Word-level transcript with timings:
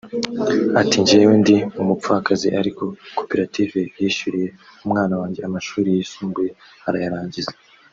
Ati 0.81 0.95
“Njyewe 1.01 1.33
ndi 1.41 1.57
umupfakazi 1.81 2.47
ariko 2.59 2.83
koperative 3.17 3.79
yishyuriye 4.01 4.47
umwana 4.85 5.13
wanjye 5.21 5.39
amashuri 5.47 5.87
yisumbuye 5.97 6.49
arayarangiza 6.87 7.53